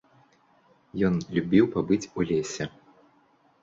[1.11, 2.63] Ён любіў пабыць у лесе.